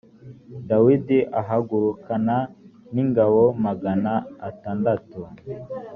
dawidi 0.69 1.17
ahagurukana 1.41 2.35
n 2.93 2.95
ingabo 3.03 3.41
magana 3.65 4.11
atandatu 4.49 5.19